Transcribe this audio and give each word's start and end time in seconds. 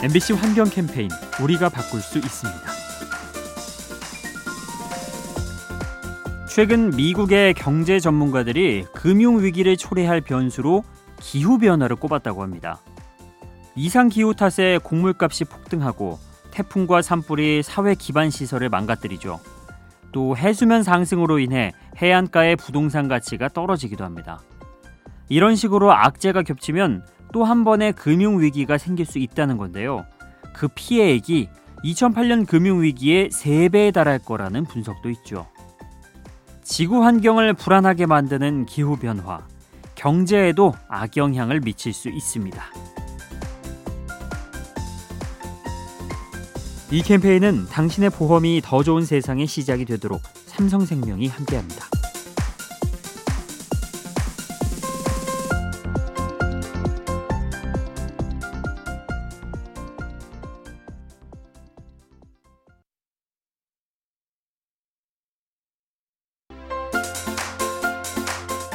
MBC 0.00 0.34
환경 0.34 0.70
캠페인 0.70 1.10
우리가 1.42 1.68
바꿀 1.68 2.00
수 2.00 2.18
있습니다. 2.18 2.60
최근 6.48 6.90
미국의 6.90 7.54
경제 7.54 7.98
전문가들이 7.98 8.84
금융 8.94 9.42
위기를 9.42 9.76
초래할 9.76 10.20
변수로 10.20 10.84
기후 11.18 11.58
변화를 11.58 11.96
꼽았다고 11.96 12.44
합니다. 12.44 12.78
이상 13.74 14.08
기후 14.08 14.36
탓에 14.36 14.78
곡물값이 14.84 15.46
폭등하고 15.46 16.20
태풍과 16.52 17.02
산불이 17.02 17.64
사회 17.64 17.96
기반 17.96 18.30
시설을 18.30 18.68
망가뜨리죠. 18.68 19.40
또 20.12 20.36
해수면 20.36 20.84
상승으로 20.84 21.40
인해 21.40 21.72
해안가의 22.00 22.54
부동산 22.54 23.08
가치가 23.08 23.48
떨어지기도 23.48 24.04
합니다. 24.04 24.38
이런 25.28 25.56
식으로 25.56 25.92
악재가 25.92 26.42
겹치면 26.42 27.04
또 27.32 27.44
한 27.44 27.64
번의 27.64 27.92
금융 27.92 28.40
위기가 28.40 28.78
생길 28.78 29.06
수 29.06 29.18
있다는 29.18 29.56
건데요. 29.56 30.04
그 30.54 30.68
피해액이 30.68 31.48
2008년 31.84 32.46
금융 32.46 32.82
위기의 32.82 33.28
3배에 33.30 33.92
달할 33.92 34.18
거라는 34.18 34.64
분석도 34.64 35.10
있죠. 35.10 35.46
지구 36.62 37.04
환경을 37.04 37.54
불안하게 37.54 38.06
만드는 38.06 38.66
기후 38.66 38.96
변화, 38.96 39.46
경제에도 39.94 40.74
악영향을 40.88 41.60
미칠 41.60 41.92
수 41.92 42.08
있습니다. 42.08 42.62
이 46.90 47.02
캠페인은 47.02 47.66
당신의 47.66 48.10
보험이 48.10 48.62
더 48.64 48.82
좋은 48.82 49.04
세상의 49.04 49.46
시작이 49.46 49.84
되도록 49.84 50.22
삼성생명이 50.46 51.28
함께합니다. 51.28 51.97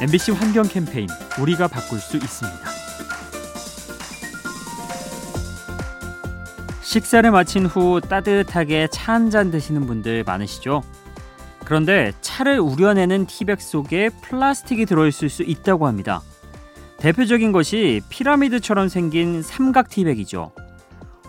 MBC 0.03 0.33
환경 0.33 0.67
캠페인 0.67 1.07
우리가 1.39 1.69
바꿀 1.69 1.97
수 1.97 2.17
있습니다. 2.17 2.59
식사를 6.81 7.31
마친 7.31 7.65
후 7.65 8.01
따뜻하게 8.01 8.89
차 8.91 9.13
한 9.13 9.29
잔 9.29 9.49
드시는 9.49 9.87
분들 9.87 10.25
많으시죠? 10.25 10.83
그런데 11.63 12.11
차를 12.19 12.59
우려내는 12.59 13.27
티백 13.27 13.61
속에 13.61 14.09
플라스틱이 14.23 14.85
들어있을 14.85 15.29
수 15.29 15.41
있다고 15.41 15.87
합니다. 15.87 16.21
대표적인 16.97 17.53
것이 17.53 18.01
피라미드처럼 18.09 18.89
생긴 18.89 19.41
삼각 19.41 19.87
티백이죠. 19.87 20.51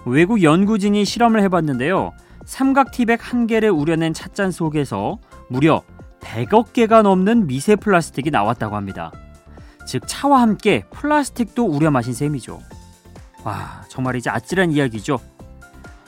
외국 0.04 0.42
연구진이 0.42 1.04
실험을 1.04 1.42
해봤는데요. 1.42 2.12
삼각 2.44 2.90
티백 2.90 3.32
한 3.32 3.46
개를 3.46 3.70
우려낸 3.70 4.12
찻잔 4.12 4.50
속에서 4.50 5.18
무려 5.48 5.84
100억 6.24 6.72
개가 6.72 7.02
넘는 7.02 7.46
미세 7.46 7.76
플라스틱이 7.76 8.30
나왔다고 8.30 8.74
합니다. 8.74 9.12
즉 9.86 10.02
차와 10.06 10.40
함께 10.40 10.84
플라스틱도 10.90 11.64
우려 11.64 11.90
마신 11.90 12.14
셈이죠. 12.14 12.60
와 13.44 13.84
정말 13.88 14.16
이제 14.16 14.30
아찔한 14.30 14.72
이야기죠. 14.72 15.20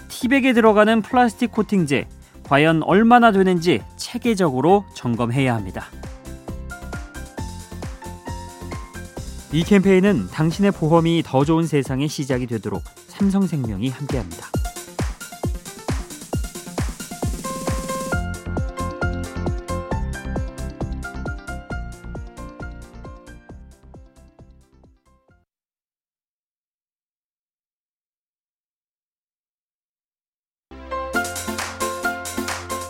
티백에 0.08 0.54
들어가는 0.54 1.02
플라스틱 1.02 1.52
코팅제 1.52 2.08
과연 2.44 2.82
얼마나 2.84 3.32
되는지 3.32 3.82
체계적으로 3.96 4.84
점검해야 4.94 5.54
합니다. 5.54 5.86
이 9.52 9.62
캠페인은 9.62 10.28
당신의 10.28 10.72
보험이 10.72 11.22
더 11.24 11.44
좋은 11.44 11.66
세상의 11.66 12.08
시작이 12.08 12.46
되도록 12.46 12.82
삼성생명이 13.08 13.88
함께합니다. 13.90 14.46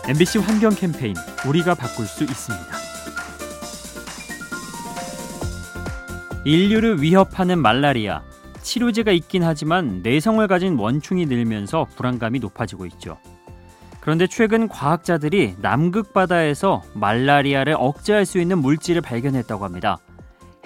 MBC 0.09 0.39
환경 0.39 0.73
캠페인 0.73 1.13
우리가 1.45 1.75
바꿀 1.75 2.05
수 2.05 2.23
있습니다. 2.23 2.65
인류를 6.45 7.01
위협하는 7.01 7.59
말라리아. 7.59 8.23
치료제가 8.61 9.11
있긴 9.11 9.43
하지만 9.43 9.99
내성을 10.03 10.47
가진 10.47 10.79
원충이 10.79 11.25
늘면서 11.25 11.87
불안감이 11.97 12.39
높아지고 12.39 12.85
있죠. 12.85 13.17
그런데 13.99 14.27
최근 14.27 14.69
과학자들이 14.69 15.55
남극 15.59 16.13
바다에서 16.13 16.83
말라리아를 16.93 17.75
억제할 17.77 18.25
수 18.25 18.39
있는 18.39 18.59
물질을 18.59 19.01
발견했다고 19.01 19.65
합니다. 19.65 19.97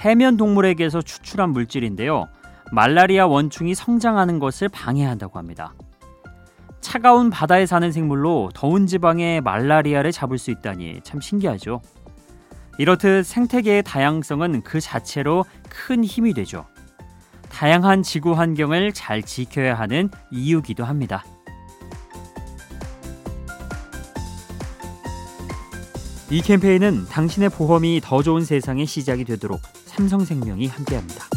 해면 0.02 0.38
동물에게서 0.38 1.02
추출한 1.02 1.50
물질인데요. 1.50 2.28
말라리아 2.72 3.26
원충이 3.26 3.74
성장하는 3.74 4.38
것을 4.38 4.70
방해한다고 4.70 5.40
합니다. 5.40 5.74
차가운 6.82 7.30
바다에 7.30 7.66
사는 7.66 7.92
생물로 7.92 8.50
더운 8.54 8.88
지방에 8.88 9.40
말라리아를 9.42 10.12
잡을 10.12 10.38
수 10.38 10.52
있다니 10.52 11.02
참 11.04 11.22
신기하죠. 11.22 11.82
이렇듯 12.78 13.26
생태계의 13.26 13.84
다양성은 13.84 14.64
그 14.64 14.82
자체로 14.82 15.46
큰 15.70 16.04
힘이 16.04 16.34
되죠. 16.34 16.66
다양한 17.50 18.02
지구 18.02 18.34
환경을 18.34 18.94
잘 18.94 19.22
지켜야 19.22 19.78
하는 19.78 20.10
이유기도 20.32 20.84
합니다. 20.84 21.24
이 26.32 26.42
캠페인은 26.42 27.08
당신의 27.10 27.50
보험이 27.50 28.00
더 28.02 28.24
좋은 28.24 28.46
세상의 28.46 28.86
시작이 28.86 29.26
되도록 29.26 29.60
삼성생명이 29.86 30.68
함께합니다. 30.68 31.31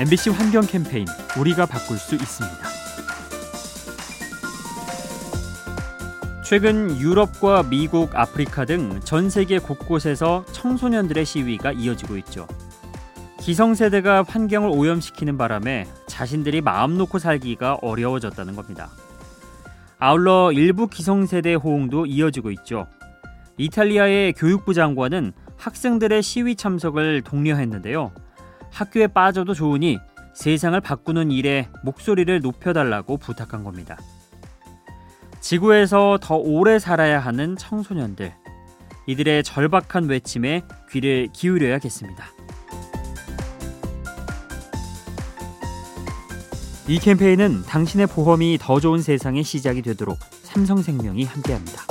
MBC 0.00 0.30
환경 0.30 0.64
캠페인 0.64 1.06
우리가 1.38 1.66
바꿀 1.66 1.98
수 1.98 2.14
있습니다. 2.14 2.58
최근 6.44 6.96
유럽과 6.98 7.64
미국, 7.64 8.14
아프리카 8.14 8.64
등 8.64 9.00
전 9.04 9.28
세계 9.28 9.58
곳곳에서 9.58 10.44
청소년들의 10.52 11.24
시위가 11.24 11.72
이어지고 11.72 12.16
있죠. 12.18 12.46
기성세대가 13.40 14.22
환경을 14.22 14.70
오염시키는 14.70 15.36
바람에 15.36 15.86
자신들이 16.06 16.60
마음 16.60 16.96
놓고 16.96 17.18
살기가 17.18 17.78
어려워졌다는 17.82 18.54
겁니다. 18.54 18.90
아울러 19.98 20.52
일부 20.52 20.86
기성세대 20.86 21.54
호응도 21.54 22.06
이어지고 22.06 22.50
있죠. 22.52 22.86
이탈리아의 23.56 24.34
교육부 24.34 24.74
장관은 24.74 25.32
학생들의 25.56 26.22
시위 26.22 26.54
참석을 26.54 27.22
독려했는데요. 27.22 28.12
학교에 28.70 29.06
빠져도 29.06 29.54
좋으니 29.54 29.98
세상을 30.34 30.80
바꾸는 30.80 31.30
일에 31.30 31.68
목소리를 31.82 32.40
높여달라고 32.40 33.16
부탁한 33.16 33.64
겁니다. 33.64 33.98
지구에서 35.40 36.18
더 36.20 36.36
오래 36.36 36.78
살아야 36.78 37.20
하는 37.20 37.56
청소년들. 37.56 38.32
이들의 39.06 39.42
절박한 39.42 40.08
외침에 40.08 40.62
귀를 40.90 41.28
기울여야겠습니다. 41.32 42.24
이 46.88 46.98
캠페인은 46.98 47.62
당신의 47.62 48.06
보험이 48.06 48.58
더 48.60 48.80
좋은 48.80 49.02
세상의 49.02 49.44
시작이 49.44 49.82
되도록 49.82 50.18
삼성생명이 50.42 51.24
함께합니다. 51.24 51.87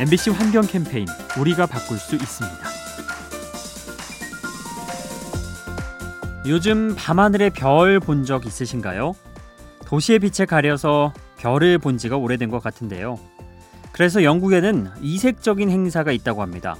MBC 0.00 0.30
환경 0.30 0.66
캠페인 0.66 1.06
우리가 1.38 1.66
바꿀 1.66 1.98
수 1.98 2.16
있습니다. 2.16 2.58
요즘 6.46 6.94
밤하늘의 6.96 7.50
별 7.50 8.00
본 8.00 8.24
적 8.24 8.44
있으신가요? 8.46 9.14
도시의 9.86 10.18
빛에 10.18 10.46
가려서 10.46 11.12
별을 11.38 11.78
본 11.78 11.96
지가 11.96 12.16
오래된 12.16 12.50
것 12.50 12.62
같은데요. 12.62 13.18
그래서 13.92 14.24
영국에는 14.24 14.88
이색적인 15.00 15.70
행사가 15.70 16.10
있다고 16.10 16.42
합니다. 16.42 16.76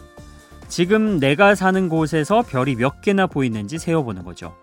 지금 0.69 1.21
내가 1.21 1.55
사는 1.55 1.89
곳에서 1.89 2.43
별이 2.43 2.75
몇 2.75 3.01
개나 3.01 3.27
보이는지 3.27 3.79
세어보는 3.79 4.25
거죠. 4.25 4.57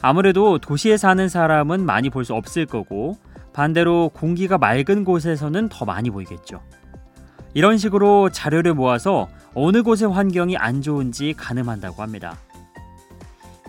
아무래도 0.00 0.58
도시에 0.58 0.96
사는 0.96 1.28
사람은 1.28 1.84
많이 1.84 2.10
볼 2.10 2.24
수 2.24 2.34
없을 2.34 2.66
거고 2.66 3.16
반대로 3.52 4.10
공기가 4.14 4.56
맑은 4.56 5.04
곳에서는 5.04 5.68
더 5.68 5.84
많이 5.84 6.10
보이겠죠. 6.10 6.60
이런 7.54 7.76
식으로 7.78 8.30
자료를 8.30 8.74
모아서 8.74 9.28
어느 9.54 9.82
곳의 9.82 10.10
환경이 10.10 10.56
안 10.56 10.80
좋은지 10.80 11.34
가늠한다고 11.36 12.02
합니다. 12.02 12.38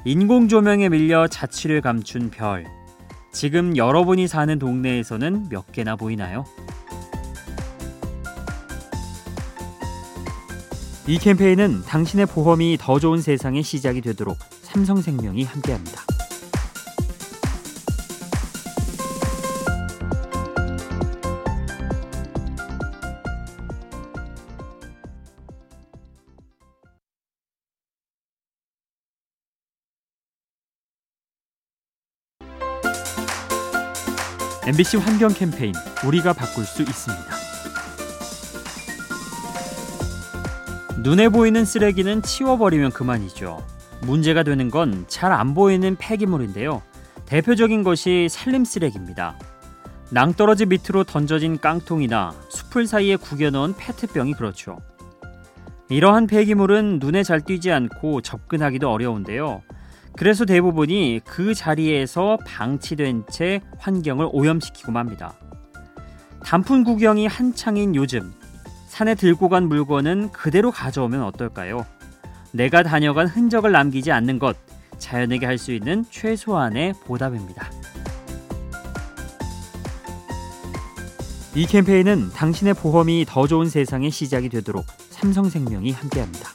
인공 0.06 0.48
조명에 0.48 0.90
밀려 0.90 1.28
자취를 1.28 1.82
감춘 1.82 2.30
별. 2.30 2.66
지금 3.32 3.76
여러분이 3.76 4.28
사는 4.28 4.58
동네에서는 4.58 5.50
몇 5.50 5.72
개나 5.72 5.96
보이나요? 5.96 6.46
이 11.08 11.18
캠페인은 11.18 11.84
당신의 11.84 12.28
보험이 12.28 12.78
더 12.80 13.00
좋은 13.00 13.20
세상의 13.20 13.64
시작이 13.64 14.00
되도록 14.00 14.38
삼성생명이 14.62 15.44
함께합니다. 15.44 16.13
MBC 34.66 34.98
환경 34.98 35.34
캠페인 35.34 35.74
우리가 36.06 36.34
바꿀 36.34 36.64
수 36.66 36.82
있습니다. 36.84 37.26
눈에 41.00 41.28
보이는 41.30 41.66
쓰레기는 41.66 42.22
치워버리면 42.22 42.92
그만이죠. 42.92 43.66
문제가 44.02 44.44
되는 44.44 44.70
건 44.70 45.06
잘 45.08 45.32
안 45.34 45.54
보이는 45.54 45.96
폐기물인데요. 45.98 46.82
대표적인 47.26 47.84
것이 47.84 48.28
산림 48.30 48.64
쓰레기입니다. 48.64 49.38
낭떠러지 50.12 50.68
밑으로 50.68 51.04
던져진 51.04 51.60
깡통이나 51.60 52.34
숲을 52.50 52.88
사이에 52.88 53.16
구겨넣은 53.16 53.76
페트병이 53.76 54.34
그렇죠. 54.34 54.78
이러한 55.90 56.28
폐기물은 56.28 57.00
눈에 57.00 57.24
잘 57.24 57.42
띄지 57.42 57.72
않고 57.72 58.22
접근하기도 58.22 58.90
어려운데요. 58.90 59.62
그래서 60.16 60.46
대부분이 60.46 61.22
그 61.26 61.54
자리에서 61.54 62.38
방치된 62.46 63.26
채 63.30 63.62
환경을 63.80 64.30
오염시키고 64.32 64.92
맙니다. 64.92 65.34
단풍 66.44 66.84
구경이 66.84 67.28
한창인 67.28 67.96
요즘 67.96 68.34
산에 68.88 69.16
들고 69.16 69.50
간 69.50 69.68
물건은 69.68 70.32
그대로 70.32 70.72
가져오면 70.72 71.24
어떨까요? 71.24 71.86
내가 72.52 72.84
다녀간 72.84 73.28
흔적을 73.28 73.72
남기지 73.72 74.12
않는 74.12 74.38
것 74.38 74.56
자연에게 75.00 75.46
할 75.48 75.58
수 75.58 75.72
있는 75.72 76.06
최소한의 76.12 76.94
보답입니다. 77.06 77.70
이 81.56 81.66
캠페인은 81.66 82.30
당신의 82.32 82.76
보험이 82.76 83.26
더 83.28 83.48
좋은 83.48 83.68
세상의 83.70 84.12
시작이 84.12 84.50
되도록 84.50 84.86
삼성생명이 85.10 85.92
함께합니다. 85.92 86.53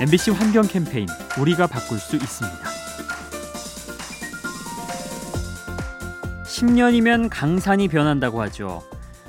MBC 0.00 0.30
환경 0.30 0.66
캠페인 0.66 1.06
우리가 1.38 1.66
바꿀 1.66 1.98
수 1.98 2.16
있습니다. 2.16 2.58
10년이면 6.46 7.28
강산이 7.30 7.88
변한다고 7.88 8.40
하죠. 8.40 8.82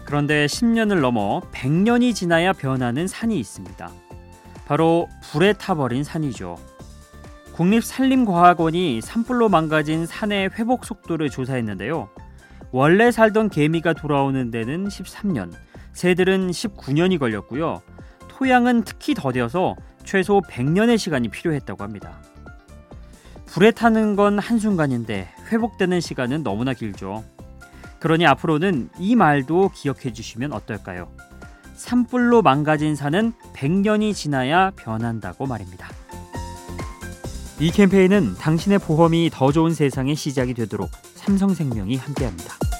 그런데 0.05 0.45
10년을 0.45 1.01
넘어 1.01 1.41
100년이 1.51 2.15
지나야 2.15 2.53
변하는 2.53 3.05
산이 3.05 3.37
있습니다. 3.37 3.91
바로 4.65 5.09
불에 5.23 5.51
타버린 5.51 6.05
산이죠. 6.05 6.57
국립산림과학원이 7.51 9.01
산불로 9.01 9.49
망가진 9.49 10.05
산의 10.05 10.51
회복 10.57 10.85
속도를 10.85 11.29
조사했는데요. 11.29 12.07
원래 12.71 13.11
살던 13.11 13.49
개미가 13.49 13.91
돌아오는 13.91 14.49
데는 14.49 14.87
13년, 14.87 15.51
새들은 15.91 16.49
19년이 16.49 17.19
걸렸고요. 17.19 17.81
토양은 18.29 18.83
특히 18.85 19.13
더뎌서 19.13 19.75
최소 20.03 20.41
100년의 20.41 20.97
시간이 20.97 21.29
필요했다고 21.29 21.83
합니다. 21.83 22.19
불에 23.45 23.71
타는 23.71 24.15
건 24.15 24.39
한순간인데 24.39 25.27
회복되는 25.51 25.99
시간은 25.99 26.43
너무나 26.43 26.73
길죠. 26.73 27.23
그러니 27.99 28.25
앞으로는 28.25 28.89
이 28.97 29.15
말도 29.15 29.71
기억해 29.75 30.13
주시면 30.13 30.53
어떨까요? 30.53 31.09
산불로 31.75 32.41
망가진 32.41 32.95
산은 32.95 33.33
100년이 33.53 34.15
지나야 34.15 34.71
변한다고 34.75 35.47
말입니다. 35.47 35.89
이 37.59 37.69
캠페인은 37.71 38.35
당신의 38.35 38.79
보험이 38.79 39.29
더 39.31 39.51
좋은 39.51 39.73
세상의 39.73 40.15
시작이 40.15 40.53
되도록 40.53 40.89
삼성생명이 41.15 41.97
함께합니다. 41.97 42.70